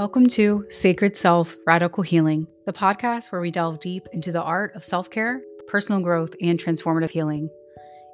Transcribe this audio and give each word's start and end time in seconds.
Welcome 0.00 0.28
to 0.28 0.64
Sacred 0.70 1.14
Self 1.14 1.58
Radical 1.66 2.02
Healing, 2.02 2.46
the 2.64 2.72
podcast 2.72 3.30
where 3.30 3.40
we 3.42 3.50
delve 3.50 3.80
deep 3.80 4.08
into 4.14 4.32
the 4.32 4.40
art 4.40 4.74
of 4.74 4.82
self 4.82 5.10
care, 5.10 5.42
personal 5.68 6.00
growth, 6.00 6.34
and 6.40 6.58
transformative 6.58 7.10
healing. 7.10 7.50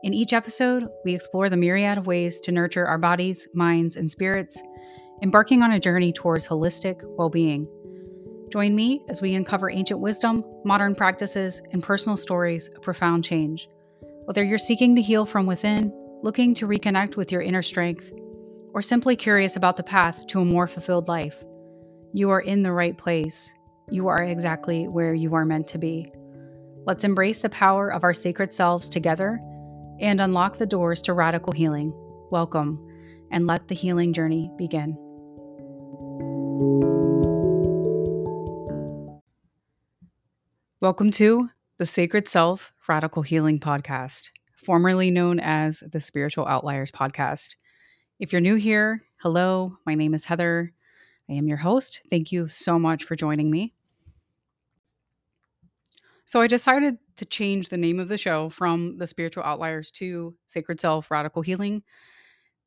In 0.03 0.13
each 0.13 0.33
episode, 0.33 0.89
we 1.05 1.15
explore 1.15 1.49
the 1.49 1.57
myriad 1.57 1.97
of 1.97 2.09
ways 2.09 2.41
to 2.41 2.51
nurture 2.51 2.87
our 2.87 2.99
bodies, 2.99 3.47
minds, 3.55 3.95
and 3.95 4.11
spirits, 4.11 4.61
embarking 5.23 5.63
on 5.63 5.71
a 5.71 5.79
journey 5.79 6.13
towards 6.13 6.49
holistic 6.49 7.03
well 7.17 7.31
being. 7.31 7.69
Join 8.51 8.75
me 8.75 9.05
as 9.09 9.23
we 9.23 9.37
uncover 9.37 9.71
ancient 9.71 10.01
wisdom, 10.01 10.43
modern 10.65 10.93
practices, 10.93 11.63
and 11.71 11.85
personal 11.85 12.17
stories 12.17 12.67
of 12.75 12.83
profound 12.83 13.23
change. 13.23 13.69
Whether 14.25 14.43
you're 14.43 14.59
seeking 14.59 14.97
to 14.97 15.03
heal 15.03 15.25
from 15.25 15.47
within, 15.47 15.93
looking 16.25 16.53
to 16.55 16.67
reconnect 16.67 17.15
with 17.15 17.31
your 17.31 17.43
inner 17.43 17.63
strength, 17.63 18.11
or 18.75 18.83
simply 18.83 19.15
curious 19.15 19.55
about 19.55 19.77
the 19.77 19.85
path 19.85 20.27
to 20.27 20.41
a 20.41 20.45
more 20.45 20.67
fulfilled 20.67 21.07
life, 21.07 21.45
you 22.17 22.31
are 22.31 22.41
in 22.41 22.63
the 22.63 22.73
right 22.73 22.97
place. 22.97 23.53
You 23.91 24.09
are 24.09 24.25
exactly 24.25 24.89
where 24.89 25.13
you 25.13 25.35
are 25.35 25.45
meant 25.45 25.67
to 25.69 25.77
be. 25.77 26.11
Let's 26.87 27.05
embrace 27.05 27.43
the 27.43 27.51
power 27.51 27.93
of 27.93 28.05
our 28.05 28.15
sacred 28.15 28.55
selves 28.55 28.89
together 28.89 29.39
and 30.01 30.19
unlock 30.19 30.57
the 30.57 30.65
doors 30.65 31.03
to 31.03 31.13
radical 31.13 31.53
healing. 31.53 31.93
Welcome, 32.31 32.81
and 33.31 33.47
let 33.47 33.69
the 33.69 33.75
healing 33.75 34.15
journey 34.15 34.51
begin. 34.57 34.97
Welcome 40.81 41.11
to 41.11 41.51
the 41.77 41.85
Sacred 41.85 42.29
Self 42.29 42.73
Radical 42.89 43.25
Healing 43.25 43.61
Podcast, 43.61 44.31
formerly 44.57 45.11
known 45.11 45.39
as 45.39 45.83
the 45.93 46.01
Spiritual 46.01 46.47
Outliers 46.47 46.91
Podcast. 46.91 47.57
If 48.19 48.33
you're 48.33 48.41
new 48.41 48.55
here, 48.55 49.03
hello, 49.19 49.77
my 49.85 49.95
name 49.95 50.15
is 50.15 50.25
Heather. 50.25 50.73
I 51.29 51.35
am 51.35 51.49
your 51.49 51.59
host. 51.59 52.03
Thank 52.11 52.33
you 52.33 52.49
so 52.49 52.79
much 52.79 53.05
for 53.05 53.17
joining 53.17 53.51
me. 53.51 53.75
So, 56.25 56.41
I 56.41 56.49
decided 56.49 56.99
to 57.17 57.25
change 57.25 57.69
the 57.69 57.77
name 57.77 58.01
of 58.01 58.09
the 58.09 58.19
show 58.19 58.49
from 58.49 58.99
The 58.99 59.07
Spiritual 59.07 59.45
Outliers 59.45 59.91
to 59.93 60.35
Sacred 60.47 60.81
Self 60.81 61.11
Radical 61.11 61.43
Healing 61.43 61.83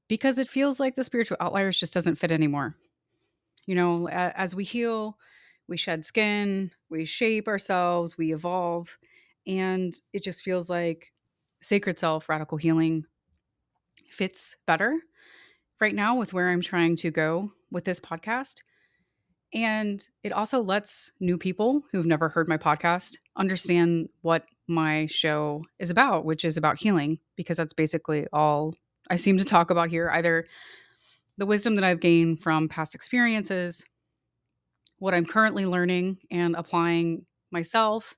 because 0.08 0.40
it 0.40 0.48
feels 0.48 0.80
like 0.80 0.96
The 0.96 1.04
Spiritual 1.04 1.38
Outliers 1.40 1.78
just 1.78 1.94
doesn't 1.94 2.16
fit 2.16 2.32
anymore. 2.32 2.76
You 3.66 3.76
know, 3.76 4.08
as 4.10 4.56
we 4.56 4.64
heal, 4.64 5.18
we 5.68 5.78
shed 5.78 6.04
skin, 6.04 6.72
we 6.90 7.06
shape 7.06 7.48
ourselves, 7.48 8.18
we 8.18 8.34
evolve, 8.34 8.98
and 9.46 9.94
it 10.14 10.24
just 10.24 10.44
feels 10.44 10.70
like 10.70 11.14
Sacred 11.62 12.00
Self 12.00 12.30
Radical 12.30 12.58
Healing 12.58 13.06
fits 14.10 14.58
better 14.66 15.00
right 15.80 15.96
now 15.96 16.16
with 16.16 16.34
where 16.34 16.50
I'm 16.50 16.62
trying 16.62 16.96
to 16.98 17.12
go 17.12 17.52
with 17.72 17.86
this 17.86 18.00
podcast. 18.00 18.62
And 19.54 20.08
it 20.24 20.32
also 20.32 20.62
lets 20.62 21.12
new 21.20 21.38
people 21.38 21.84
who've 21.92 22.06
never 22.06 22.30
heard 22.30 22.48
my 22.48 22.58
podcast 22.58 23.18
understand 23.36 24.10
what 24.22 24.46
my 24.68 25.08
show 25.08 25.64
is 25.80 25.90
about, 25.90 26.26
which 26.26 26.46
is 26.46 26.58
about 26.58 26.78
healing, 26.80 27.18
because 27.36 27.58
that's 27.58 27.74
basically 27.74 28.28
all 28.32 28.76
I 29.10 29.16
seem 29.16 29.38
to 29.38 29.44
talk 29.44 29.72
about 29.72 29.90
here 29.90 30.10
either 30.14 30.46
the 31.38 31.46
wisdom 31.46 31.76
that 31.76 31.84
I've 31.84 32.02
gained 32.02 32.44
from 32.44 32.68
past 32.68 32.94
experiences, 32.94 33.84
what 35.00 35.14
I'm 35.14 35.26
currently 35.26 35.66
learning 35.66 36.18
and 36.30 36.56
applying 36.56 37.26
myself. 37.50 38.14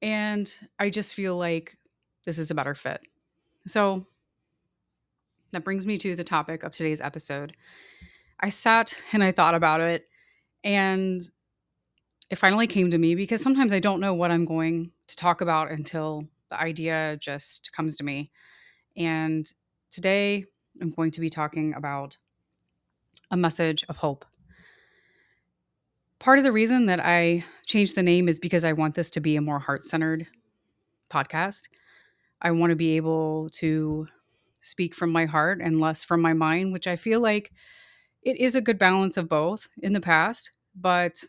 And 0.00 0.50
I 0.78 0.88
just 0.88 1.14
feel 1.14 1.36
like 1.36 1.76
this 2.24 2.38
is 2.38 2.50
a 2.50 2.54
better 2.54 2.74
fit. 2.74 3.02
So 3.66 4.06
that 5.52 5.64
brings 5.64 5.86
me 5.86 5.98
to 5.98 6.14
the 6.14 6.24
topic 6.24 6.62
of 6.62 6.72
today's 6.72 7.00
episode. 7.00 7.56
I 8.40 8.48
sat 8.48 9.02
and 9.12 9.22
I 9.22 9.32
thought 9.32 9.54
about 9.54 9.80
it, 9.80 10.06
and 10.64 11.22
it 12.30 12.36
finally 12.36 12.66
came 12.66 12.90
to 12.90 12.98
me 12.98 13.14
because 13.14 13.42
sometimes 13.42 13.72
I 13.72 13.80
don't 13.80 14.00
know 14.00 14.14
what 14.14 14.30
I'm 14.30 14.44
going 14.44 14.92
to 15.08 15.16
talk 15.16 15.40
about 15.40 15.70
until 15.70 16.28
the 16.50 16.60
idea 16.60 17.18
just 17.20 17.72
comes 17.72 17.96
to 17.96 18.04
me. 18.04 18.30
And 18.96 19.52
today 19.90 20.44
I'm 20.80 20.90
going 20.90 21.10
to 21.12 21.20
be 21.20 21.28
talking 21.28 21.74
about 21.74 22.16
a 23.30 23.36
message 23.36 23.84
of 23.88 23.96
hope. 23.96 24.24
Part 26.18 26.38
of 26.38 26.44
the 26.44 26.52
reason 26.52 26.86
that 26.86 27.00
I 27.00 27.44
changed 27.66 27.96
the 27.96 28.02
name 28.02 28.28
is 28.28 28.38
because 28.38 28.64
I 28.64 28.74
want 28.74 28.94
this 28.94 29.10
to 29.10 29.20
be 29.20 29.36
a 29.36 29.40
more 29.40 29.58
heart 29.58 29.84
centered 29.84 30.26
podcast. 31.10 31.68
I 32.42 32.50
want 32.52 32.70
to 32.70 32.76
be 32.76 32.96
able 32.96 33.48
to 33.54 34.06
speak 34.60 34.94
from 34.94 35.10
my 35.10 35.26
heart 35.26 35.60
and 35.62 35.80
less 35.80 36.04
from 36.04 36.20
my 36.20 36.32
mind, 36.32 36.72
which 36.72 36.86
I 36.86 36.96
feel 36.96 37.20
like 37.20 37.52
it 38.22 38.36
is 38.38 38.56
a 38.56 38.60
good 38.60 38.78
balance 38.78 39.16
of 39.16 39.28
both 39.28 39.68
in 39.82 39.92
the 39.92 40.00
past, 40.00 40.50
but 40.74 41.22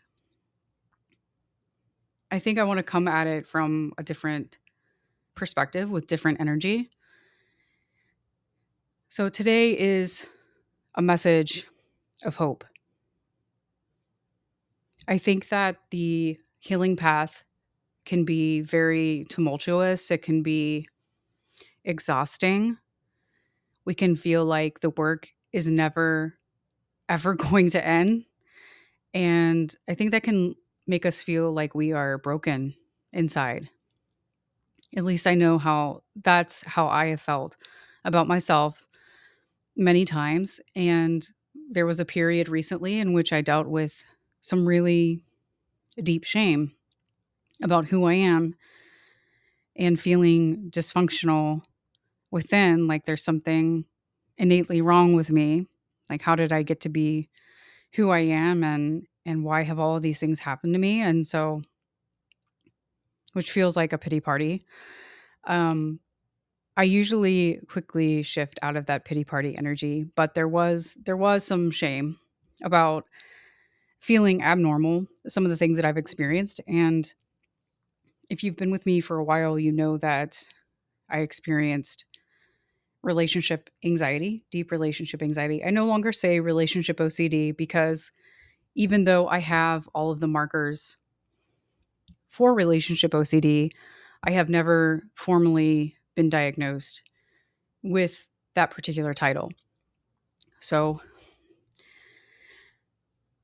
I 2.30 2.38
think 2.38 2.58
I 2.58 2.64
want 2.64 2.78
to 2.78 2.82
come 2.82 3.08
at 3.08 3.26
it 3.26 3.46
from 3.46 3.92
a 3.98 4.02
different 4.02 4.58
perspective 5.34 5.90
with 5.90 6.06
different 6.06 6.40
energy. 6.40 6.90
So 9.08 9.28
today 9.28 9.78
is 9.78 10.28
a 10.94 11.02
message 11.02 11.66
of 12.24 12.36
hope. 12.36 12.64
I 15.08 15.18
think 15.18 15.48
that 15.48 15.76
the 15.90 16.38
healing 16.58 16.96
path 16.96 17.44
can 18.04 18.24
be 18.24 18.60
very 18.60 19.26
tumultuous, 19.28 20.10
it 20.10 20.22
can 20.22 20.42
be 20.42 20.86
exhausting 21.84 22.78
we 23.84 23.94
can 23.94 24.16
feel 24.16 24.44
like 24.44 24.80
the 24.80 24.90
work 24.90 25.28
is 25.52 25.68
never 25.68 26.38
ever 27.08 27.34
going 27.50 27.70
to 27.70 27.86
end. 27.86 28.24
And 29.14 29.74
i 29.88 29.94
think 29.94 30.10
that 30.10 30.22
can 30.22 30.54
make 30.86 31.06
us 31.06 31.22
feel 31.22 31.52
like 31.52 31.74
we 31.74 31.92
are 31.92 32.18
broken 32.18 32.74
inside. 33.12 33.68
At 34.96 35.04
least 35.04 35.26
i 35.26 35.34
know 35.34 35.58
how 35.58 36.02
that's 36.16 36.66
how 36.66 36.86
i 36.86 37.10
have 37.10 37.20
felt 37.20 37.56
about 38.04 38.26
myself 38.26 38.88
many 39.76 40.04
times. 40.04 40.60
And 40.74 41.26
there 41.70 41.86
was 41.86 42.00
a 42.00 42.04
period 42.04 42.48
recently 42.48 42.98
in 42.98 43.12
which 43.12 43.32
i 43.32 43.40
dealt 43.40 43.66
with 43.66 44.02
some 44.40 44.66
really 44.66 45.20
deep 46.02 46.24
shame 46.24 46.72
about 47.62 47.86
who 47.86 48.04
i 48.04 48.14
am 48.14 48.54
and 49.76 49.98
feeling 49.98 50.68
dysfunctional 50.70 51.62
within 52.32 52.88
like 52.88 53.04
there's 53.04 53.22
something 53.24 53.84
innately 54.38 54.80
wrong 54.82 55.14
with 55.14 55.30
me. 55.30 55.68
Like 56.10 56.22
how 56.22 56.34
did 56.34 56.52
i 56.52 56.62
get 56.64 56.80
to 56.82 56.88
be 56.88 57.28
who 57.94 58.10
i 58.10 58.18
am 58.20 58.64
and 58.64 59.06
and 59.24 59.44
why 59.44 59.62
have 59.62 59.78
all 59.78 59.96
of 59.96 60.02
these 60.02 60.18
things 60.18 60.40
happened 60.40 60.74
to 60.74 60.80
me? 60.80 61.00
And 61.00 61.24
so 61.26 61.62
which 63.34 63.52
feels 63.52 63.76
like 63.76 63.92
a 63.92 63.98
pity 63.98 64.20
party. 64.20 64.64
Um 65.46 66.00
i 66.76 66.84
usually 66.84 67.60
quickly 67.68 68.22
shift 68.22 68.58
out 68.62 68.76
of 68.76 68.86
that 68.86 69.04
pity 69.04 69.24
party 69.24 69.56
energy 69.58 70.06
but 70.16 70.34
there 70.34 70.48
was 70.48 70.96
there 71.04 71.18
was 71.18 71.44
some 71.44 71.70
shame 71.70 72.18
about 72.64 73.04
feeling 74.00 74.42
abnormal 74.42 75.06
some 75.28 75.44
of 75.44 75.50
the 75.50 75.56
things 75.56 75.76
that 75.76 75.84
i've 75.84 75.98
experienced. 75.98 76.60
And 76.66 77.12
if 78.30 78.42
you've 78.42 78.56
been 78.56 78.70
with 78.70 78.86
me 78.86 79.00
for 79.00 79.18
a 79.18 79.24
while 79.24 79.58
you 79.58 79.72
know 79.72 79.98
that 79.98 80.42
i 81.10 81.20
experienced 81.20 82.06
relationship 83.02 83.70
anxiety, 83.84 84.44
deep 84.50 84.70
relationship 84.70 85.22
anxiety. 85.22 85.64
I 85.64 85.70
no 85.70 85.86
longer 85.86 86.12
say 86.12 86.40
relationship 86.40 86.98
OCD 86.98 87.56
because 87.56 88.12
even 88.74 89.04
though 89.04 89.28
I 89.28 89.38
have 89.38 89.88
all 89.94 90.10
of 90.10 90.20
the 90.20 90.28
markers 90.28 90.98
for 92.28 92.54
relationship 92.54 93.12
OCD, 93.12 93.70
I 94.22 94.30
have 94.30 94.48
never 94.48 95.02
formally 95.14 95.96
been 96.14 96.30
diagnosed 96.30 97.02
with 97.82 98.26
that 98.54 98.70
particular 98.70 99.12
title. 99.14 99.50
So 100.60 101.00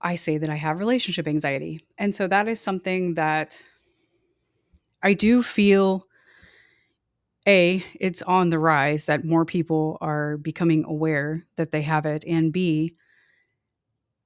I 0.00 0.14
say 0.14 0.38
that 0.38 0.48
I 0.48 0.54
have 0.54 0.78
relationship 0.78 1.26
anxiety. 1.26 1.84
And 1.98 2.14
so 2.14 2.28
that 2.28 2.46
is 2.46 2.60
something 2.60 3.14
that 3.14 3.62
I 5.02 5.12
do 5.12 5.42
feel 5.42 6.07
a 7.48 7.84
it's 7.98 8.22
on 8.22 8.50
the 8.50 8.58
rise 8.58 9.06
that 9.06 9.24
more 9.24 9.44
people 9.44 9.98
are 10.00 10.36
becoming 10.36 10.84
aware 10.84 11.42
that 11.56 11.72
they 11.72 11.82
have 11.82 12.06
it 12.06 12.24
and 12.26 12.52
b 12.52 12.94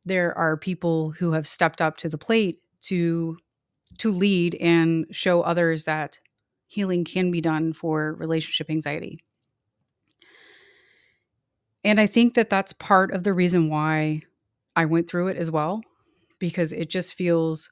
there 0.05 0.37
are 0.37 0.57
people 0.57 1.13
who 1.13 1.33
have 1.33 1.47
stepped 1.47 1.81
up 1.81 1.97
to 1.97 2.09
the 2.09 2.19
plate 2.19 2.61
to 2.83 3.39
to 3.99 4.11
lead 4.11 4.55
and 4.57 5.07
show 5.11 5.43
others 5.43 5.85
that 5.85 6.19
healing 6.67 7.05
can 7.05 7.31
be 7.31 7.41
done 7.41 7.73
for 7.75 8.15
relationship 8.15 8.71
anxiety. 8.71 9.19
And 11.85 12.01
i 12.01 12.07
think 12.07 12.35
that 12.35 12.51
that's 12.51 12.73
part 12.73 13.13
of 13.13 13.25
the 13.25 13.33
reason 13.33 13.69
why 13.69 14.23
i 14.77 14.85
went 14.85 15.09
through 15.09 15.29
it 15.29 15.37
as 15.37 15.51
well 15.51 15.83
because 16.39 16.73
it 16.73 16.89
just 16.89 17.15
feels 17.15 17.71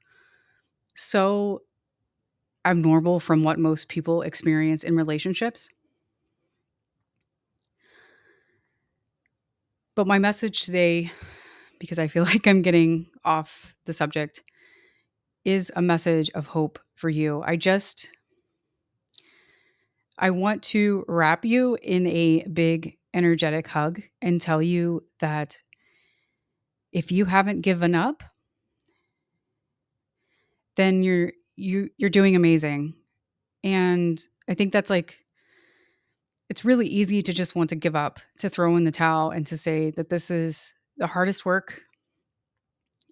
so 0.95 1.61
abnormal 2.65 3.19
from 3.19 3.43
what 3.43 3.59
most 3.59 3.87
people 3.87 4.21
experience 4.21 4.83
in 4.83 4.95
relationships. 4.95 5.69
But 9.95 10.07
my 10.07 10.19
message 10.19 10.61
today 10.61 11.11
because 11.81 11.99
I 11.99 12.07
feel 12.07 12.23
like 12.31 12.47
I'm 12.47 12.61
getting 12.61 13.07
off 13.25 13.75
the 13.85 13.91
subject, 13.91 14.43
is 15.43 15.71
a 15.75 15.81
message 15.81 16.29
of 16.35 16.45
hope 16.45 16.79
for 16.93 17.09
you. 17.09 17.43
I 17.45 17.57
just 17.57 18.09
I 20.17 20.29
want 20.29 20.61
to 20.63 21.03
wrap 21.07 21.43
you 21.43 21.77
in 21.81 22.05
a 22.05 22.45
big 22.45 22.97
energetic 23.13 23.67
hug 23.67 24.01
and 24.21 24.39
tell 24.39 24.61
you 24.61 25.03
that 25.19 25.57
if 26.91 27.11
you 27.11 27.25
haven't 27.25 27.61
given 27.61 27.95
up, 27.95 28.21
then 30.75 31.01
you're 31.01 31.31
you 31.55 31.89
you're 31.97 32.09
doing 32.09 32.35
amazing. 32.35 32.93
And 33.63 34.21
I 34.49 34.53
think 34.53 34.73
that's 34.73 34.89
like 34.89 35.15
it's 36.49 36.65
really 36.65 36.87
easy 36.87 37.21
to 37.21 37.31
just 37.31 37.55
want 37.55 37.69
to 37.69 37.75
give 37.75 37.95
up, 37.95 38.19
to 38.39 38.49
throw 38.49 38.75
in 38.75 38.83
the 38.83 38.91
towel 38.91 39.29
and 39.29 39.45
to 39.47 39.57
say 39.57 39.91
that 39.91 40.09
this 40.09 40.29
is 40.29 40.73
the 40.97 41.07
hardest 41.07 41.45
work 41.45 41.79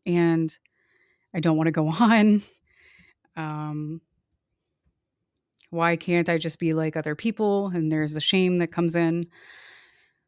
and 0.06 0.58
I 1.34 1.40
don't 1.40 1.56
want 1.56 1.68
to 1.68 1.72
go 1.72 1.88
on. 2.00 2.42
Um 3.36 4.02
why 5.72 5.96
can't 5.96 6.30
I 6.30 6.38
just 6.38 6.58
be 6.58 6.74
like 6.74 6.98
other 6.98 7.16
people? 7.16 7.68
And 7.68 7.92
there's 7.92 8.14
the 8.14 8.22
shame 8.22 8.58
that 8.58 8.72
comes 8.72 8.96
in. 8.96 9.28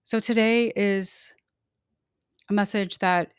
So 0.03 0.19
today 0.19 0.71
is 0.75 1.33
a 2.49 2.53
message 2.53 2.99
that 2.99 3.31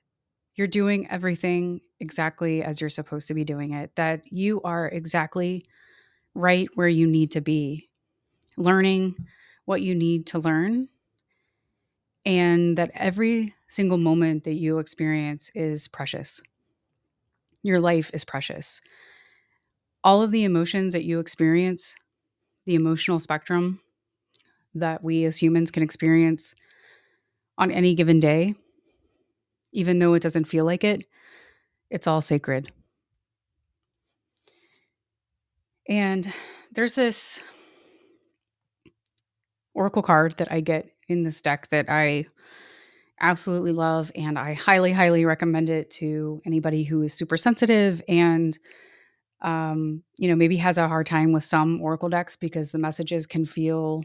you're 0.55 0.67
doing 0.67 1.09
everything 1.11 1.81
exactly 2.03 2.63
as 2.63 2.81
you're 2.81 2.91
supposed 2.91 3.29
to 3.29 3.35
be 3.35 3.45
doing 3.45 3.73
it, 3.73 3.95
that 3.97 4.31
you 4.31 4.61
are 4.63 4.89
exactly 4.89 5.65
right 6.35 6.69
where 6.75 6.89
you 6.89 7.07
need 7.07 7.31
to 7.31 7.41
be, 7.41 7.89
learning 8.57 9.15
what 9.65 9.81
you 9.81 9.95
need 9.95 10.27
to 10.27 10.39
learn, 10.39 10.89
and 12.27 12.77
that 12.77 12.91
every 12.95 13.55
single 13.69 13.99
moment 13.99 14.45
that 14.45 14.55
you 14.55 14.79
experience 14.79 15.51
is 15.55 15.89
precious. 15.89 16.43
Your 17.63 17.81
life 17.81 18.11
is 18.13 18.25
precious. 18.25 18.83
All 20.05 20.23
of 20.23 20.33
the 20.33 20.45
emotions 20.45 20.93
that 20.93 21.05
you 21.05 21.21
experience, 21.21 21.95
the 22.67 22.75
emotional 22.75 23.21
spectrum 23.21 23.81
that 24.75 25.03
we 25.05 25.25
as 25.25 25.41
humans 25.41 25.71
can 25.71 25.83
experience 25.83 26.55
on 27.59 27.71
any 27.71 27.95
given 27.95 28.19
day, 28.19 28.55
even 29.73 29.99
though 29.99 30.15
it 30.15 30.23
doesn't 30.23 30.45
feel 30.45 30.65
like 30.65 30.85
it, 30.85 31.05
it's 31.93 32.07
all 32.07 32.23
sacred. 32.23 32.73
And 35.89 36.33
there's 36.73 36.95
this 36.95 37.45
oracle 39.75 40.03
card 40.03 40.35
that 40.39 40.51
I 40.51 40.61
get 40.61 40.89
in 41.09 41.23
this 41.23 41.43
deck 41.43 41.69
that 41.69 41.87
I 41.91 42.27
absolutely 43.21 43.73
love 43.73 44.11
and 44.15 44.39
I 44.39 44.55
highly 44.55 44.91
highly 44.91 45.25
recommend 45.27 45.69
it 45.69 45.91
to 45.93 46.41
anybody 46.47 46.83
who 46.83 47.03
is 47.03 47.15
super 47.15 47.37
sensitive 47.37 48.03
and 48.09 48.59
um 49.43 50.03
you 50.17 50.29
know 50.29 50.35
maybe 50.35 50.57
has 50.57 50.77
a 50.77 50.89
hard 50.89 51.07
time 51.07 51.33
with 51.33 51.45
some 51.45 51.81
oracle 51.81 52.09
decks 52.09 52.35
because 52.37 52.73
the 52.73 52.79
messages 52.79 53.27
can 53.27 53.45
feel 53.45 54.03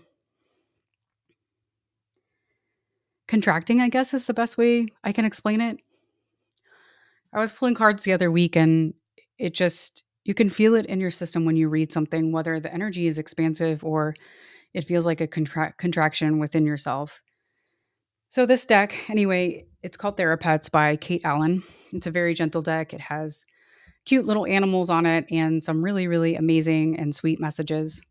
contracting 3.28 3.81
I 3.81 3.89
guess 3.89 4.13
is 4.13 4.28
the 4.28 4.34
best 4.34 4.57
way 4.57 4.86
I 5.04 5.12
can 5.12 5.25
explain 5.25 5.62
it. 5.62 5.80
I 7.33 7.39
was 7.39 7.51
pulling 7.51 7.75
cards 7.75 8.03
the 8.03 8.13
other 8.13 8.31
week 8.31 8.56
and 8.56 8.94
it 9.38 9.53
just 9.53 10.03
you 10.24 10.33
can 10.33 10.50
feel 10.50 10.75
it 10.75 10.85
in 10.88 11.00
your 11.00 11.12
system 11.12 11.45
when 11.45 11.56
you 11.56 11.69
read 11.69 11.91
something 11.91 12.31
whether 12.31 12.59
the 12.59 12.74
energy 12.74 13.07
is 13.07 13.18
expansive 13.18 13.83
or 13.83 14.13
it 14.74 14.85
feels 14.85 15.06
like 15.06 15.21
a 15.21 15.27
contra- 15.27 15.74
contraction 15.77 16.39
within 16.39 16.65
yourself. 16.65 17.21
So, 18.29 18.45
this 18.45 18.65
deck, 18.65 19.09
anyway, 19.09 19.65
it's 19.83 19.95
called 19.95 20.18
Therapets 20.18 20.69
by 20.69 20.97
Kate 20.97 21.24
Allen. 21.24 21.63
It's 21.94 22.07
a 22.07 22.12
very 22.12 22.33
gentle 22.33 22.62
deck. 22.62 22.94
It 22.94 23.00
has 23.00 23.45
cute 24.06 24.25
little 24.25 24.45
animals 24.45 24.89
on 24.89 25.06
it 25.06 25.25
and 25.31 25.63
some 25.63 25.83
really, 25.83 26.07
really 26.07 26.35
amazing 26.35 27.00
and 27.00 27.15
sweet 27.15 27.39
messages. 27.39 28.01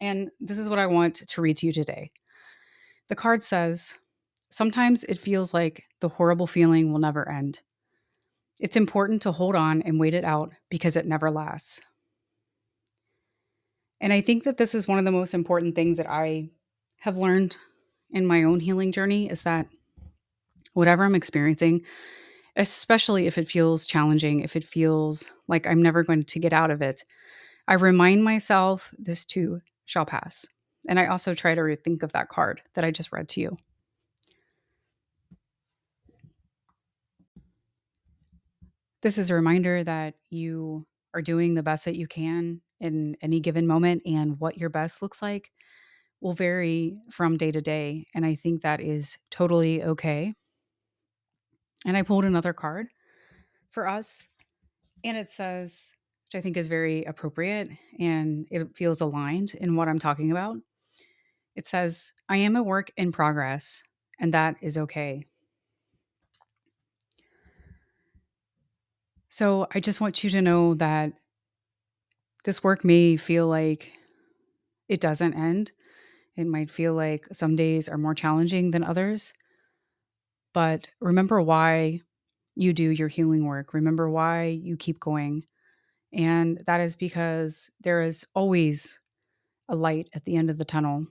And 0.00 0.30
this 0.40 0.58
is 0.58 0.68
what 0.68 0.78
I 0.78 0.86
want 0.86 1.16
to 1.16 1.40
read 1.40 1.58
to 1.58 1.66
you 1.66 1.72
today. 1.72 2.10
The 3.08 3.14
card 3.14 3.42
says, 3.42 3.98
Sometimes 4.50 5.04
it 5.04 5.18
feels 5.18 5.52
like 5.52 5.84
the 6.00 6.08
horrible 6.08 6.46
feeling 6.46 6.90
will 6.90 6.98
never 6.98 7.28
end. 7.28 7.60
It's 8.58 8.76
important 8.76 9.22
to 9.22 9.32
hold 9.32 9.54
on 9.54 9.82
and 9.82 10.00
wait 10.00 10.14
it 10.14 10.24
out 10.24 10.52
because 10.70 10.96
it 10.96 11.06
never 11.06 11.30
lasts. 11.30 11.80
And 14.00 14.12
I 14.12 14.20
think 14.20 14.44
that 14.44 14.56
this 14.56 14.74
is 14.74 14.88
one 14.88 14.98
of 14.98 15.04
the 15.04 15.12
most 15.12 15.34
important 15.34 15.74
things 15.74 15.96
that 15.96 16.08
I 16.08 16.50
have 17.00 17.16
learned 17.16 17.56
in 18.10 18.26
my 18.26 18.44
own 18.44 18.60
healing 18.60 18.92
journey 18.92 19.28
is 19.28 19.42
that 19.42 19.66
whatever 20.74 21.04
I'm 21.04 21.14
experiencing, 21.14 21.82
especially 22.56 23.26
if 23.26 23.38
it 23.38 23.48
feels 23.48 23.86
challenging, 23.86 24.40
if 24.40 24.56
it 24.56 24.64
feels 24.64 25.30
like 25.48 25.66
I'm 25.66 25.82
never 25.82 26.02
going 26.02 26.24
to 26.24 26.38
get 26.38 26.52
out 26.52 26.70
of 26.70 26.82
it, 26.82 27.04
I 27.68 27.74
remind 27.74 28.22
myself 28.22 28.94
this 28.98 29.24
too 29.24 29.60
shall 29.86 30.06
pass. 30.06 30.46
And 30.88 31.00
I 31.00 31.06
also 31.06 31.34
try 31.34 31.54
to 31.54 31.60
rethink 31.60 32.02
of 32.02 32.12
that 32.12 32.28
card 32.28 32.62
that 32.74 32.84
I 32.84 32.90
just 32.90 33.12
read 33.12 33.28
to 33.30 33.40
you. 33.40 33.56
This 39.06 39.18
is 39.18 39.30
a 39.30 39.34
reminder 39.34 39.84
that 39.84 40.14
you 40.30 40.84
are 41.14 41.22
doing 41.22 41.54
the 41.54 41.62
best 41.62 41.84
that 41.84 41.94
you 41.94 42.08
can 42.08 42.60
in 42.80 43.16
any 43.22 43.38
given 43.38 43.64
moment 43.64 44.02
and 44.04 44.40
what 44.40 44.58
your 44.58 44.68
best 44.68 45.00
looks 45.00 45.22
like 45.22 45.52
will 46.20 46.32
vary 46.32 46.98
from 47.12 47.36
day 47.36 47.52
to 47.52 47.60
day. 47.60 48.08
And 48.16 48.26
I 48.26 48.34
think 48.34 48.62
that 48.62 48.80
is 48.80 49.16
totally 49.30 49.84
okay. 49.84 50.34
And 51.86 51.96
I 51.96 52.02
pulled 52.02 52.24
another 52.24 52.52
card 52.52 52.88
for 53.70 53.88
us, 53.88 54.28
and 55.04 55.16
it 55.16 55.28
says, 55.28 55.94
which 56.26 56.40
I 56.40 56.42
think 56.42 56.56
is 56.56 56.66
very 56.66 57.04
appropriate 57.04 57.68
and 58.00 58.48
it 58.50 58.76
feels 58.76 59.02
aligned 59.02 59.54
in 59.54 59.76
what 59.76 59.86
I'm 59.86 60.00
talking 60.00 60.32
about. 60.32 60.56
It 61.54 61.64
says, 61.64 62.12
I 62.28 62.38
am 62.38 62.56
a 62.56 62.62
work 62.64 62.90
in 62.96 63.12
progress, 63.12 63.84
and 64.18 64.34
that 64.34 64.56
is 64.60 64.76
okay. 64.76 65.26
So 69.36 69.66
I 69.70 69.80
just 69.80 70.00
want 70.00 70.24
you 70.24 70.30
to 70.30 70.40
know 70.40 70.72
that 70.76 71.12
this 72.46 72.64
work 72.64 72.86
may 72.86 73.18
feel 73.18 73.46
like 73.46 73.92
it 74.88 74.98
doesn't 74.98 75.34
end. 75.34 75.72
It 76.38 76.46
might 76.46 76.70
feel 76.70 76.94
like 76.94 77.26
some 77.32 77.54
days 77.54 77.86
are 77.86 77.98
more 77.98 78.14
challenging 78.14 78.70
than 78.70 78.82
others. 78.82 79.34
But 80.54 80.88
remember 81.02 81.42
why 81.42 82.00
you 82.54 82.72
do 82.72 82.88
your 82.88 83.08
healing 83.08 83.44
work. 83.44 83.74
Remember 83.74 84.08
why 84.08 84.58
you 84.58 84.74
keep 84.74 85.00
going. 85.00 85.44
And 86.14 86.62
that 86.66 86.80
is 86.80 86.96
because 86.96 87.70
there 87.82 88.00
is 88.00 88.24
always 88.32 88.98
a 89.68 89.76
light 89.76 90.08
at 90.14 90.24
the 90.24 90.36
end 90.36 90.48
of 90.48 90.56
the 90.56 90.64
tunnel. 90.64 91.04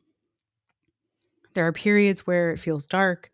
There 1.53 1.67
are 1.67 1.71
periods 1.71 2.25
where 2.25 2.49
it 2.49 2.59
feels 2.59 2.87
dark. 2.87 3.29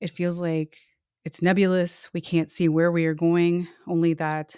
It 0.00 0.08
feels 0.08 0.40
like 0.40 0.78
it's 1.24 1.42
nebulous. 1.42 2.10
We 2.12 2.20
can't 2.20 2.50
see 2.50 2.68
where 2.68 2.92
we 2.92 3.06
are 3.06 3.14
going, 3.14 3.68
only 3.86 4.14
that 4.14 4.54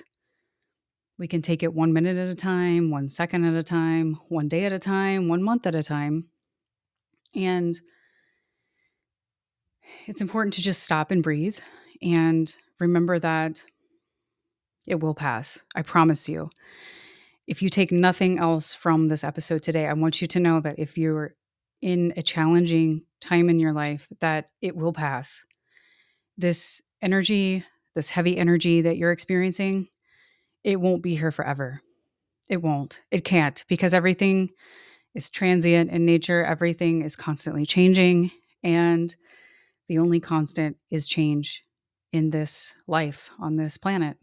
we 1.18 1.28
can 1.28 1.40
take 1.40 1.62
it 1.62 1.72
one 1.72 1.92
minute 1.92 2.16
at 2.18 2.28
a 2.28 2.34
time, 2.34 2.90
one 2.90 3.08
second 3.08 3.44
at 3.44 3.54
a 3.54 3.62
time, 3.62 4.18
one 4.28 4.48
day 4.48 4.64
at 4.64 4.72
a 4.72 4.78
time, 4.78 5.28
one 5.28 5.42
month 5.42 5.66
at 5.66 5.74
a 5.74 5.82
time. 5.82 6.26
And 7.34 7.80
it's 10.06 10.20
important 10.20 10.54
to 10.54 10.62
just 10.62 10.82
stop 10.82 11.10
and 11.10 11.22
breathe 11.22 11.58
and 12.02 12.54
remember 12.78 13.18
that 13.18 13.62
it 14.86 15.00
will 15.00 15.14
pass. 15.14 15.62
I 15.74 15.82
promise 15.82 16.28
you. 16.28 16.48
If 17.46 17.62
you 17.62 17.68
take 17.70 17.92
nothing 17.92 18.38
else 18.38 18.74
from 18.74 19.08
this 19.08 19.24
episode 19.24 19.62
today, 19.62 19.86
I 19.86 19.92
want 19.92 20.20
you 20.20 20.26
to 20.28 20.40
know 20.40 20.60
that 20.60 20.78
if 20.78 20.98
you're 20.98 21.34
in 21.80 22.12
a 22.16 22.22
challenging 22.22 23.02
time 23.20 23.48
in 23.48 23.60
your 23.60 23.72
life, 23.72 24.08
that 24.20 24.50
it 24.60 24.76
will 24.76 24.92
pass. 24.92 25.44
This 26.36 26.82
energy, 27.02 27.64
this 27.94 28.10
heavy 28.10 28.36
energy 28.36 28.82
that 28.82 28.96
you're 28.96 29.12
experiencing, 29.12 29.88
it 30.64 30.80
won't 30.80 31.02
be 31.02 31.14
here 31.14 31.30
forever. 31.30 31.78
It 32.48 32.62
won't. 32.62 33.00
It 33.10 33.24
can't 33.24 33.64
because 33.68 33.94
everything 33.94 34.50
is 35.14 35.30
transient 35.30 35.90
in 35.90 36.04
nature, 36.04 36.44
everything 36.44 37.02
is 37.02 37.16
constantly 37.16 37.64
changing. 37.64 38.30
And 38.62 39.14
the 39.88 39.98
only 39.98 40.20
constant 40.20 40.76
is 40.90 41.06
change 41.06 41.64
in 42.12 42.30
this 42.30 42.76
life 42.86 43.30
on 43.38 43.56
this 43.56 43.76
planet. 43.76 44.16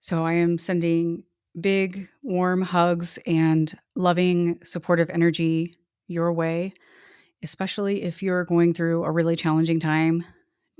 So 0.00 0.24
I 0.24 0.34
am 0.34 0.58
sending 0.58 1.24
big, 1.60 2.08
warm 2.22 2.62
hugs 2.62 3.18
and 3.26 3.72
loving, 3.94 4.58
supportive 4.64 5.10
energy 5.10 5.74
your 6.08 6.32
way, 6.32 6.72
especially 7.42 8.02
if 8.02 8.22
you're 8.22 8.44
going 8.44 8.74
through 8.74 9.04
a 9.04 9.10
really 9.10 9.36
challenging 9.36 9.80
time. 9.80 10.24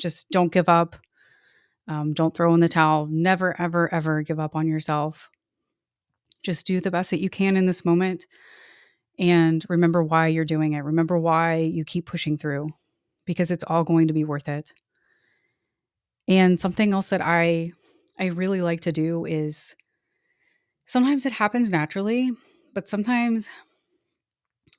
Just 0.00 0.30
don't 0.30 0.52
give 0.52 0.68
up. 0.68 0.96
Um, 1.88 2.12
don't 2.12 2.34
throw 2.34 2.54
in 2.54 2.60
the 2.60 2.68
towel. 2.68 3.06
Never, 3.10 3.60
ever, 3.60 3.92
ever 3.92 4.22
give 4.22 4.38
up 4.40 4.54
on 4.54 4.68
yourself. 4.68 5.28
Just 6.42 6.66
do 6.66 6.80
the 6.80 6.90
best 6.90 7.10
that 7.10 7.20
you 7.20 7.30
can 7.30 7.56
in 7.56 7.66
this 7.66 7.84
moment 7.84 8.26
and 9.18 9.64
remember 9.68 10.02
why 10.02 10.28
you're 10.28 10.44
doing 10.44 10.72
it. 10.72 10.80
Remember 10.80 11.18
why 11.18 11.56
you 11.56 11.84
keep 11.84 12.06
pushing 12.06 12.38
through. 12.38 12.68
because 13.24 13.50
it's 13.50 13.64
all 13.64 13.84
going 13.84 14.08
to 14.08 14.12
be 14.12 14.24
worth 14.24 14.48
it. 14.48 14.72
And 16.28 16.58
something 16.58 16.92
else 16.92 17.10
that 17.10 17.20
I 17.20 17.72
I 18.18 18.26
really 18.26 18.60
like 18.60 18.82
to 18.82 18.92
do 18.92 19.24
is 19.24 19.74
sometimes 20.86 21.26
it 21.26 21.32
happens 21.32 21.70
naturally, 21.70 22.30
but 22.74 22.88
sometimes 22.88 23.48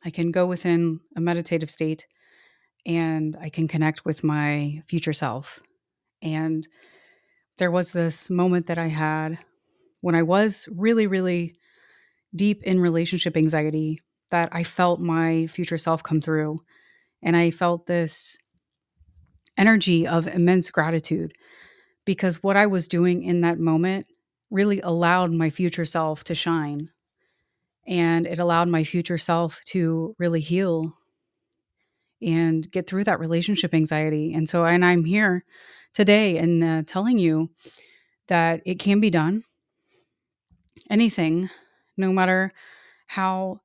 I 0.06 0.10
can 0.10 0.32
go 0.32 0.46
within 0.46 1.00
a 1.16 1.22
meditative 1.22 1.70
state 1.70 2.06
and 2.86 3.38
I 3.40 3.50
can 3.50 3.68
connect 3.68 4.06
with 4.06 4.24
my 4.24 4.82
future 4.88 5.14
self. 5.14 5.60
And 6.22 6.68
there 7.58 7.72
was 7.72 7.92
this 7.92 8.30
moment 8.30 8.68
that 8.68 8.78
I 8.78 8.88
had 8.88 9.40
when 10.02 10.16
I 10.16 10.24
was 10.24 10.68
really, 10.72 11.08
really 11.08 11.56
deep 12.36 12.64
in 12.64 12.80
relationship 12.80 13.38
anxiety 13.38 14.00
that 14.32 14.50
I 14.52 14.64
felt 14.64 15.00
my 15.00 15.48
future 15.48 15.78
self 15.78 16.04
come 16.04 16.20
through. 16.20 16.58
And 17.22 17.38
I 17.38 17.52
felt 17.52 17.86
this 17.86 18.38
energy 19.58 20.08
of 20.08 20.28
immense 20.28 20.72
gratitude 20.72 21.34
because 22.06 22.44
what 22.44 22.58
I 22.58 22.66
was 22.66 22.88
doing 22.88 23.24
in 23.24 23.42
that 23.42 23.60
moment 23.60 24.08
really 24.50 24.82
allowed 24.82 25.32
my 25.32 25.50
future 25.50 25.86
self 25.86 26.24
to 26.26 26.36
shine. 26.36 26.90
And 27.86 28.26
it 28.26 28.40
allowed 28.40 28.70
my 28.70 28.84
future 28.84 29.18
self 29.18 29.62
to 29.66 30.16
really 30.18 30.40
heal 30.40 30.94
and 32.22 32.70
get 32.72 32.88
through 32.88 33.04
that 33.04 33.20
relationship 33.20 33.74
anxiety. 33.74 34.34
And 34.34 34.48
so, 34.48 34.64
and 34.64 34.86
I'm 34.86 35.04
here 35.04 35.44
today 35.94 36.38
and 36.38 36.64
uh, 36.64 36.84
telling 36.86 37.18
you 37.18 37.50
that 38.28 38.62
it 38.66 38.80
can 38.80 39.00
be 39.00 39.10
done. 39.10 39.44
Anything, 40.90 41.50
no 41.98 42.12
matter 42.12 42.52
how 43.08 43.60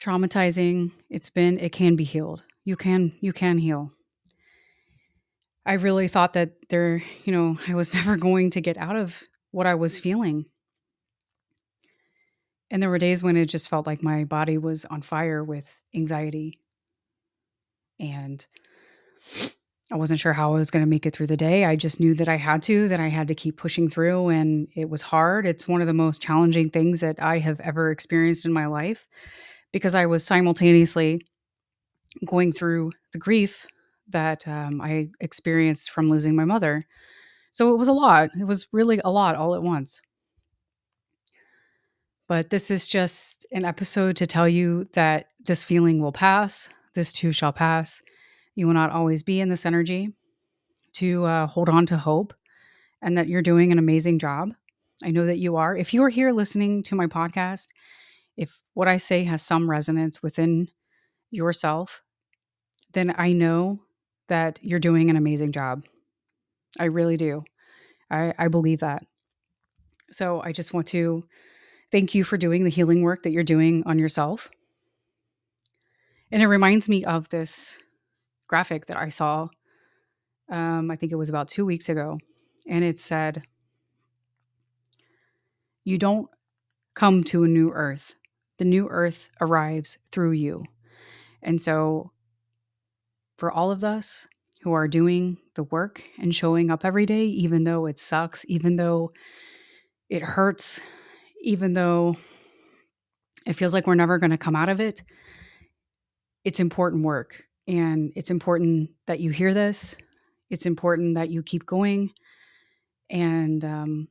traumatizing 0.00 0.92
it's 1.08 1.30
been, 1.30 1.58
it 1.58 1.72
can 1.72 1.96
be 1.96 2.04
healed. 2.04 2.42
You 2.64 2.76
can 2.76 3.12
you 3.20 3.32
can 3.32 3.58
heal. 3.58 3.90
I 5.64 5.74
really 5.74 6.06
thought 6.06 6.34
that 6.34 6.52
there, 6.68 7.02
you 7.24 7.32
know, 7.32 7.58
I 7.68 7.74
was 7.74 7.92
never 7.94 8.16
going 8.16 8.50
to 8.50 8.60
get 8.60 8.76
out 8.76 8.96
of 8.96 9.22
what 9.50 9.66
I 9.66 9.74
was 9.74 9.98
feeling. 9.98 10.46
And 12.70 12.82
there 12.82 12.90
were 12.90 12.98
days 12.98 13.22
when 13.22 13.36
it 13.36 13.46
just 13.46 13.68
felt 13.68 13.86
like 13.86 14.02
my 14.02 14.24
body 14.24 14.58
was 14.58 14.84
on 14.86 15.02
fire 15.02 15.44
with 15.44 15.70
anxiety. 15.94 16.58
And 18.00 18.44
I 19.92 19.96
wasn't 19.96 20.18
sure 20.18 20.32
how 20.32 20.52
I 20.54 20.58
was 20.58 20.70
going 20.70 20.84
to 20.84 20.90
make 20.90 21.06
it 21.06 21.14
through 21.14 21.28
the 21.28 21.36
day. 21.36 21.64
I 21.64 21.76
just 21.76 22.00
knew 22.00 22.12
that 22.14 22.28
I 22.28 22.36
had 22.36 22.62
to, 22.64 22.88
that 22.88 22.98
I 22.98 23.08
had 23.08 23.28
to 23.28 23.36
keep 23.36 23.56
pushing 23.56 23.88
through. 23.88 24.30
And 24.30 24.66
it 24.74 24.90
was 24.90 25.00
hard. 25.00 25.46
It's 25.46 25.68
one 25.68 25.80
of 25.80 25.86
the 25.86 25.92
most 25.94 26.20
challenging 26.20 26.70
things 26.70 27.00
that 27.00 27.22
I 27.22 27.38
have 27.38 27.60
ever 27.60 27.92
experienced 27.92 28.46
in 28.46 28.52
my 28.52 28.66
life 28.66 29.06
because 29.72 29.94
I 29.94 30.06
was 30.06 30.24
simultaneously 30.24 31.20
going 32.26 32.52
through 32.52 32.92
the 33.12 33.18
grief 33.18 33.66
that 34.08 34.46
um, 34.48 34.80
I 34.80 35.08
experienced 35.20 35.90
from 35.90 36.10
losing 36.10 36.34
my 36.34 36.44
mother. 36.44 36.84
So 37.52 37.72
it 37.72 37.78
was 37.78 37.88
a 37.88 37.92
lot. 37.92 38.30
It 38.38 38.44
was 38.44 38.66
really 38.72 39.00
a 39.04 39.10
lot 39.10 39.36
all 39.36 39.54
at 39.54 39.62
once. 39.62 40.00
But 42.28 42.50
this 42.50 42.70
is 42.70 42.88
just 42.88 43.46
an 43.52 43.64
episode 43.64 44.16
to 44.16 44.26
tell 44.26 44.48
you 44.48 44.88
that 44.94 45.28
this 45.44 45.62
feeling 45.62 46.00
will 46.00 46.12
pass. 46.12 46.68
This 46.94 47.12
too 47.12 47.32
shall 47.32 47.52
pass. 47.52 48.02
You 48.54 48.66
will 48.66 48.74
not 48.74 48.90
always 48.90 49.22
be 49.22 49.40
in 49.40 49.48
this 49.48 49.66
energy. 49.66 50.12
To 50.94 51.24
uh, 51.24 51.46
hold 51.46 51.68
on 51.68 51.86
to 51.86 51.98
hope 51.98 52.32
and 53.02 53.18
that 53.18 53.28
you're 53.28 53.42
doing 53.42 53.70
an 53.70 53.78
amazing 53.78 54.18
job. 54.18 54.54
I 55.04 55.10
know 55.10 55.26
that 55.26 55.38
you 55.38 55.56
are. 55.56 55.76
If 55.76 55.92
you 55.92 56.02
are 56.02 56.08
here 56.08 56.32
listening 56.32 56.82
to 56.84 56.94
my 56.94 57.06
podcast, 57.06 57.68
if 58.36 58.60
what 58.74 58.88
I 58.88 58.96
say 58.96 59.24
has 59.24 59.42
some 59.42 59.68
resonance 59.68 60.22
within 60.22 60.68
yourself, 61.30 62.02
then 62.92 63.14
I 63.16 63.32
know 63.32 63.80
that 64.28 64.58
you're 64.62 64.78
doing 64.78 65.10
an 65.10 65.16
amazing 65.16 65.52
job. 65.52 65.84
I 66.80 66.84
really 66.86 67.16
do. 67.16 67.44
I, 68.10 68.32
I 68.38 68.48
believe 68.48 68.80
that. 68.80 69.04
So 70.10 70.40
I 70.40 70.52
just 70.52 70.72
want 70.72 70.86
to 70.88 71.24
thank 71.90 72.14
you 72.14 72.24
for 72.24 72.36
doing 72.36 72.64
the 72.64 72.70
healing 72.70 73.02
work 73.02 73.22
that 73.22 73.32
you're 73.32 73.44
doing 73.44 73.82
on 73.86 73.98
yourself. 73.98 74.50
And 76.30 76.42
it 76.42 76.46
reminds 76.46 76.88
me 76.88 77.04
of 77.04 77.28
this 77.28 77.82
graphic 78.48 78.86
that 78.86 78.96
I 78.96 79.08
saw, 79.08 79.48
um, 80.50 80.90
I 80.90 80.96
think 80.96 81.12
it 81.12 81.16
was 81.16 81.28
about 81.28 81.48
two 81.48 81.64
weeks 81.64 81.88
ago. 81.88 82.18
And 82.68 82.84
it 82.84 82.98
said, 82.98 83.44
You 85.84 85.98
don't 85.98 86.28
come 86.94 87.22
to 87.24 87.44
a 87.44 87.48
new 87.48 87.70
earth, 87.70 88.14
the 88.58 88.64
new 88.64 88.88
earth 88.88 89.30
arrives 89.40 89.98
through 90.10 90.32
you. 90.32 90.64
And 91.42 91.60
so 91.60 92.10
for 93.36 93.52
all 93.52 93.70
of 93.70 93.84
us 93.84 94.26
who 94.62 94.72
are 94.72 94.88
doing 94.88 95.38
the 95.54 95.62
work 95.64 96.02
and 96.18 96.34
showing 96.34 96.70
up 96.70 96.84
every 96.84 97.06
day, 97.06 97.24
even 97.24 97.64
though 97.64 97.86
it 97.86 97.98
sucks, 97.98 98.44
even 98.48 98.76
though 98.76 99.12
it 100.08 100.22
hurts, 100.22 100.80
even 101.42 101.72
though 101.72 102.14
it 103.46 103.54
feels 103.54 103.72
like 103.72 103.86
we're 103.86 103.94
never 103.94 104.18
going 104.18 104.30
to 104.30 104.38
come 104.38 104.56
out 104.56 104.68
of 104.68 104.80
it, 104.80 105.02
it's 106.44 106.60
important 106.60 107.04
work. 107.04 107.42
And 107.68 108.12
it's 108.14 108.30
important 108.30 108.90
that 109.06 109.20
you 109.20 109.30
hear 109.30 109.52
this. 109.52 109.96
It's 110.50 110.66
important 110.66 111.16
that 111.16 111.30
you 111.30 111.42
keep 111.42 111.66
going. 111.66 112.12
And 113.10 113.64
um, 113.64 114.08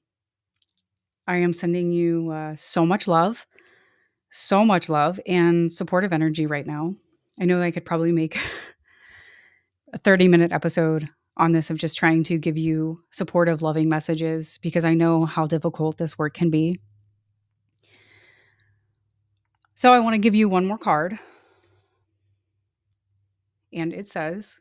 I 1.28 1.38
am 1.38 1.54
sending 1.54 1.92
you 1.92 2.32
uh, 2.32 2.56
so 2.56 2.86
much 2.86 3.08
love, 3.08 3.46
so 4.32 4.66
much 4.66 4.90
love 4.90 5.20
and 5.28 5.72
supportive 5.72 6.14
energy 6.14 6.46
right 6.46 6.66
now. 6.66 6.96
I 7.40 7.46
know 7.46 7.62
I 7.62 7.72
could 7.72 7.86
probably 7.86 8.12
make 8.12 8.38
a 9.94 9.98
30 9.98 10.28
minute 10.28 10.52
episode 10.52 11.10
on 11.38 11.52
this 11.52 11.70
of 11.70 11.78
just 11.78 11.98
trying 11.98 12.24
to 12.24 12.38
give 12.38 12.58
you 12.58 13.02
supportive, 13.12 13.62
loving 13.62 13.90
messages 13.90 14.58
because 14.62 14.86
I 14.86 14.94
know 14.94 15.26
how 15.26 15.48
difficult 15.48 15.98
this 15.98 16.18
work 16.18 16.34
can 16.34 16.50
be. 16.50 16.80
So 19.76 19.94
I 19.94 20.00
want 20.00 20.14
to 20.16 20.20
give 20.20 20.36
you 20.36 20.50
one 20.50 20.66
more 20.66 20.78
card. 20.78 21.18
And 23.74 23.94
it 23.94 24.08
says, 24.08 24.60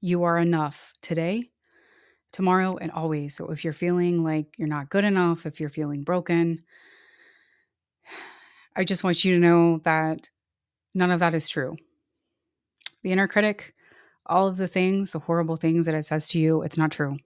You 0.00 0.24
are 0.24 0.38
enough 0.38 0.92
today, 1.00 1.50
tomorrow, 2.32 2.76
and 2.76 2.90
always. 2.90 3.34
So 3.36 3.50
if 3.50 3.64
you're 3.64 3.72
feeling 3.72 4.24
like 4.24 4.58
you're 4.58 4.68
not 4.68 4.90
good 4.90 5.04
enough, 5.04 5.46
if 5.46 5.60
you're 5.60 5.70
feeling 5.70 6.02
broken, 6.02 6.64
I 8.76 8.84
just 8.84 9.04
want 9.04 9.24
you 9.24 9.34
to 9.34 9.40
know 9.40 9.80
that 9.84 10.28
none 10.94 11.10
of 11.10 11.20
that 11.20 11.34
is 11.34 11.48
true. 11.48 11.76
The 13.02 13.12
inner 13.12 13.28
critic 13.28 13.74
all 14.26 14.48
of 14.48 14.56
the 14.56 14.68
things, 14.68 15.12
the 15.12 15.18
horrible 15.18 15.56
things 15.56 15.86
that 15.86 15.94
it 15.94 16.04
says 16.04 16.28
to 16.28 16.38
you, 16.38 16.62
it's 16.62 16.78
not 16.78 16.92
true. 16.92 17.16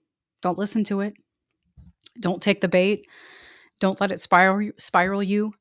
Don't 0.41 0.57
listen 0.57 0.83
to 0.85 1.01
it. 1.01 1.15
Don't 2.19 2.41
take 2.41 2.61
the 2.61 2.67
bait. 2.67 3.07
Don't 3.79 3.99
let 4.01 4.11
it 4.11 4.19
spiral 4.19 4.71
spiral 4.77 5.23
you. 5.23 5.53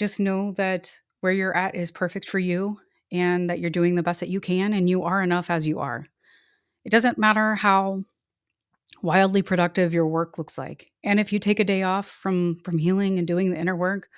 Just 0.00 0.18
know 0.18 0.52
that 0.52 0.98
where 1.20 1.30
you're 1.32 1.54
at 1.54 1.74
is 1.74 1.90
perfect 1.90 2.26
for 2.26 2.38
you 2.38 2.80
and 3.12 3.50
that 3.50 3.58
you're 3.58 3.68
doing 3.68 3.92
the 3.92 4.02
best 4.02 4.20
that 4.20 4.30
you 4.30 4.40
can 4.40 4.72
and 4.72 4.88
you 4.88 5.02
are 5.02 5.22
enough 5.22 5.50
as 5.50 5.68
you 5.68 5.78
are. 5.78 6.06
It 6.86 6.90
doesn't 6.90 7.18
matter 7.18 7.54
how 7.54 8.04
wildly 9.02 9.42
productive 9.42 9.92
your 9.92 10.06
work 10.06 10.38
looks 10.38 10.56
like. 10.56 10.90
And 11.04 11.20
if 11.20 11.34
you 11.34 11.38
take 11.38 11.60
a 11.60 11.64
day 11.64 11.82
off 11.82 12.08
from 12.08 12.60
from 12.64 12.78
healing 12.78 13.18
and 13.18 13.28
doing 13.28 13.50
the 13.50 13.58
inner 13.58 13.76
work, 13.76 14.08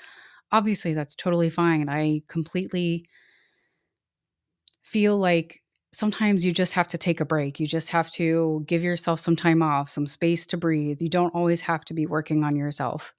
obviously 0.53 0.95
that's 0.95 1.17
totally 1.17 1.51
fine. 1.51 1.89
I 1.89 2.23
completely 2.29 3.05
feel 4.83 5.17
like 5.17 5.63
sometimes 5.93 6.45
you 6.45 6.53
just 6.53 6.75
have 6.75 6.87
to 6.89 6.99
take 6.99 7.21
a 7.21 7.25
break. 7.25 7.59
You 7.59 7.67
just 7.67 7.89
have 7.89 8.09
to 8.13 8.65
give 8.69 8.85
yourself 8.85 9.19
some 9.19 9.35
time 9.35 9.63
off, 9.63 9.91
some 9.91 10.07
space 10.07 10.47
to 10.47 10.57
breathe. 10.57 11.03
You 11.03 11.09
don't 11.09 11.35
always 11.35 11.61
have 11.63 11.85
to 11.87 11.95
be 11.95 12.07
working 12.07 12.45
on 12.45 12.55
yourself. 12.55 13.13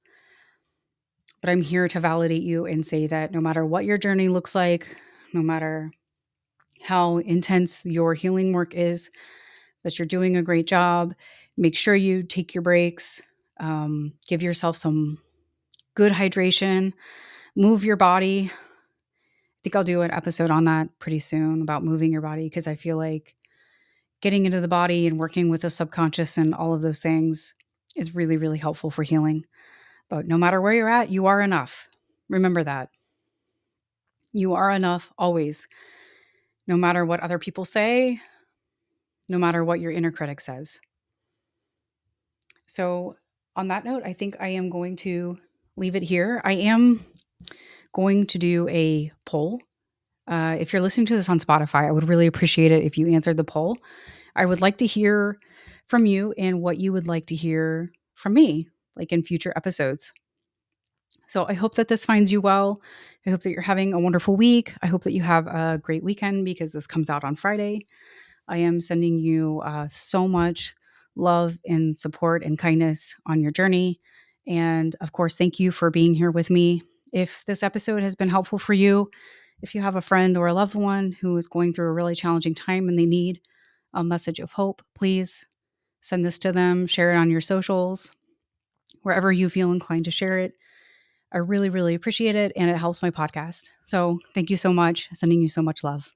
But 1.43 1.49
I'm 1.49 1.61
here 1.61 1.89
to 1.89 1.99
validate 1.99 2.43
you 2.43 2.65
and 2.65 2.85
say 2.85 3.05
that 3.07 3.33
no 3.33 3.41
matter 3.41 3.65
what 3.65 3.83
your 3.83 3.97
journey 3.97 4.29
looks 4.29 4.55
like, 4.55 4.95
no 5.33 5.41
matter 5.41 5.91
how 6.81 7.17
intense 7.17 7.85
your 7.85 8.13
healing 8.13 8.53
work 8.53 8.73
is, 8.73 9.11
that 9.83 9.99
you're 9.99 10.05
doing 10.05 10.37
a 10.37 10.41
great 10.41 10.67
job. 10.67 11.13
Make 11.57 11.75
sure 11.75 11.97
you 11.97 12.23
take 12.23 12.55
your 12.55 12.61
breaks, 12.61 13.21
um, 13.59 14.13
give 14.25 14.41
yourself 14.41 14.77
some 14.77 15.19
good 15.95 16.13
hydration, 16.13 16.93
move 17.57 17.83
your 17.83 17.97
body, 17.97 18.49
I 18.49 19.59
think 19.63 19.75
I'll 19.75 19.83
do 19.83 20.01
an 20.01 20.11
episode 20.11 20.49
on 20.51 20.65
that 20.65 20.87
pretty 20.99 21.19
soon 21.19 21.61
about 21.61 21.83
moving 21.83 22.11
your 22.11 22.21
body 22.21 22.43
because 22.43 22.67
I 22.67 22.75
feel 22.75 22.97
like 22.97 23.35
getting 24.21 24.45
into 24.45 24.61
the 24.61 24.67
body 24.69 25.07
and 25.07 25.19
working 25.19 25.49
with 25.49 25.61
the 25.61 25.69
subconscious 25.69 26.37
and 26.37 26.55
all 26.55 26.73
of 26.73 26.81
those 26.81 27.01
things 27.01 27.53
is 27.95 28.15
really, 28.15 28.37
really 28.37 28.57
helpful 28.57 28.91
for 28.91 29.03
healing. 29.03 29.45
But 30.13 30.27
no 30.27 30.37
matter 30.37 30.61
where 30.61 30.73
you're 30.73 30.89
at, 30.89 31.09
you 31.09 31.25
are 31.25 31.41
enough. 31.41 31.87
Remember 32.29 32.63
that. 32.63 32.89
You 34.31 34.53
are 34.53 34.69
enough 34.69 35.11
always. 35.17 35.67
No 36.67 36.77
matter 36.77 37.03
what 37.03 37.21
other 37.21 37.39
people 37.39 37.65
say, 37.65 38.21
no 39.27 39.39
matter 39.39 39.63
what 39.63 39.79
your 39.79 39.91
inner 39.91 40.11
critic 40.11 40.39
says. 40.39 40.79
So, 42.67 43.15
on 43.55 43.69
that 43.69 43.85
note, 43.85 44.03
I 44.05 44.13
think 44.13 44.37
I 44.39 44.49
am 44.49 44.69
going 44.69 44.97
to 44.97 45.37
leave 45.77 45.95
it 45.95 46.03
here. 46.03 46.41
I 46.45 46.53
am 46.53 47.03
going 47.93 48.27
to 48.27 48.37
do 48.37 48.67
a 48.69 49.11
poll 49.25 49.59
Uh, 50.27 50.57
if 50.59 50.73
you're 50.73 50.81
listening 50.81 51.07
to 51.07 51.15
this 51.15 51.29
on 51.29 51.39
Spotify, 51.39 51.87
I 51.87 51.91
would 51.91 52.09
really 52.09 52.27
appreciate 52.27 52.71
it 52.71 52.83
if 52.83 52.97
you 52.97 53.09
answered 53.13 53.37
the 53.37 53.43
poll. 53.43 53.77
I 54.35 54.45
would 54.45 54.61
like 54.61 54.77
to 54.77 54.85
hear 54.85 55.37
from 55.87 56.05
you 56.05 56.33
and 56.37 56.61
what 56.61 56.77
you 56.77 56.93
would 56.93 57.07
like 57.07 57.27
to 57.27 57.35
hear 57.35 57.89
from 58.15 58.33
me, 58.33 58.69
like 58.95 59.11
in 59.11 59.23
future 59.23 59.53
episodes. 59.55 60.13
So 61.27 61.45
I 61.47 61.53
hope 61.53 61.75
that 61.75 61.87
this 61.87 62.05
finds 62.05 62.31
you 62.31 62.41
well. 62.41 62.81
I 63.25 63.29
hope 63.29 63.41
that 63.41 63.51
you're 63.51 63.61
having 63.61 63.93
a 63.93 63.99
wonderful 63.99 64.35
week. 64.35 64.73
I 64.81 64.87
hope 64.87 65.03
that 65.03 65.13
you 65.13 65.21
have 65.21 65.47
a 65.47 65.79
great 65.81 66.03
weekend 66.03 66.45
because 66.45 66.73
this 66.73 66.87
comes 66.87 67.09
out 67.09 67.23
on 67.23 67.35
Friday. 67.35 67.81
I 68.47 68.57
am 68.57 68.81
sending 68.81 69.19
you 69.19 69.61
uh, 69.63 69.87
so 69.87 70.27
much 70.27 70.75
love 71.15 71.57
and 71.65 71.97
support 71.97 72.43
and 72.43 72.59
kindness 72.59 73.15
on 73.25 73.41
your 73.41 73.51
journey. 73.51 73.99
And 74.47 74.95
of 74.99 75.11
course, 75.11 75.37
thank 75.37 75.59
you 75.59 75.71
for 75.71 75.89
being 75.89 76.13
here 76.13 76.31
with 76.31 76.49
me. 76.49 76.81
If 77.13 77.45
this 77.45 77.63
episode 77.63 78.03
has 78.03 78.15
been 78.15 78.29
helpful 78.29 78.59
for 78.59 78.73
you, 78.73 79.09
if 79.61 79.73
you 79.73 79.81
have 79.81 79.95
a 79.95 80.01
friend 80.01 80.35
or 80.35 80.47
a 80.47 80.53
loved 80.53 80.75
one 80.75 81.13
who 81.21 81.37
is 81.37 81.47
going 81.47 81.73
through 81.73 81.87
a 81.87 81.93
really 81.93 82.15
challenging 82.15 82.55
time 82.55 82.89
and 82.89 82.99
they 82.99 83.05
need 83.05 83.39
a 83.93 84.03
message 84.03 84.39
of 84.39 84.51
hope, 84.51 84.81
please 84.93 85.45
send 86.01 86.25
this 86.25 86.37
to 86.39 86.51
them, 86.51 86.85
share 86.85 87.13
it 87.13 87.17
on 87.17 87.29
your 87.29 87.39
socials, 87.39 88.11
wherever 89.03 89.31
you 89.31 89.49
feel 89.49 89.71
inclined 89.71 90.05
to 90.05 90.11
share 90.11 90.39
it. 90.39 90.53
I 91.31 91.37
really, 91.37 91.69
really 91.69 91.95
appreciate 91.95 92.35
it 92.35 92.51
and 92.55 92.69
it 92.69 92.77
helps 92.77 93.01
my 93.01 93.11
podcast. 93.11 93.69
So 93.83 94.19
thank 94.33 94.49
you 94.49 94.57
so 94.57 94.73
much. 94.73 95.09
Sending 95.13 95.41
you 95.41 95.49
so 95.49 95.61
much 95.61 95.83
love. 95.83 96.11